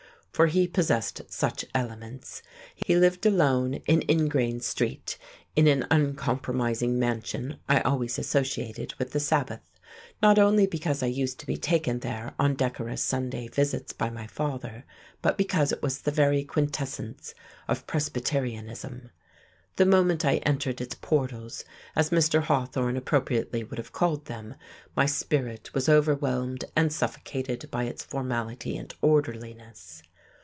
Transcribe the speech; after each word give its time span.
For 0.33 0.47
he 0.47 0.67
possessed 0.67 1.21
such 1.29 1.65
elements. 1.75 2.41
He 2.73 2.95
lived 2.95 3.27
alone 3.27 3.75
in 3.85 4.01
Ingrain 4.07 4.59
Street 4.61 5.19
in 5.55 5.67
an 5.67 5.85
uncompromising 5.91 6.97
mansion 6.97 7.57
I 7.69 7.81
always 7.81 8.17
associated 8.17 8.95
with 8.97 9.11
the 9.11 9.19
Sabbath, 9.19 9.59
not 10.19 10.39
only 10.39 10.65
because 10.65 11.03
I 11.03 11.07
used 11.07 11.39
to 11.41 11.45
be 11.45 11.57
taken 11.57 11.99
there 11.99 12.33
on 12.39 12.55
decorous 12.55 13.03
Sunday 13.03 13.49
visits 13.49 13.93
by 13.93 14.09
my 14.09 14.25
father, 14.25 14.83
but 15.21 15.37
because 15.37 15.71
it 15.71 15.83
was 15.83 16.01
the 16.01 16.09
very 16.11 16.43
quintessence 16.43 17.35
of 17.67 17.85
Presbyterianism. 17.85 19.11
The 19.75 19.85
moment 19.85 20.25
I 20.25 20.37
entered 20.37 20.81
its 20.81 20.95
"portals" 20.99 21.65
as 21.95 22.09
Mr. 22.09 22.41
Hawthorne 22.45 22.97
appropriately 22.97 23.63
would 23.63 23.77
have 23.77 23.93
called 23.93 24.25
them 24.25 24.55
my 24.95 25.05
spirit 25.05 25.71
was 25.75 25.87
overwhelmed 25.87 26.65
and 26.75 26.91
suffocated 26.91 27.67
by 27.69 27.83
its 27.83 28.03
formality 28.03 28.75
and 28.75 28.91
orderliness. 29.03 30.01